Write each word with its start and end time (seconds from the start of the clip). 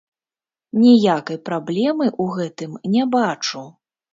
Ніякай 0.83 1.37
праблемы 1.51 2.05
ў 2.23 2.41
гэтым 2.41 2.71
не 2.95 3.07
бачу. 3.17 3.63